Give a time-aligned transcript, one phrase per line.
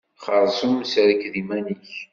[0.25, 1.89] Xerṣum serked iman-ik.